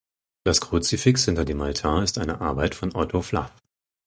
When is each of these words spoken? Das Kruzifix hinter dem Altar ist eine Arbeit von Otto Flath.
Das 0.47 0.61
Kruzifix 0.61 1.25
hinter 1.25 1.45
dem 1.45 1.61
Altar 1.61 2.01
ist 2.01 2.17
eine 2.17 2.41
Arbeit 2.41 2.73
von 2.73 2.95
Otto 2.95 3.21
Flath. 3.21 3.53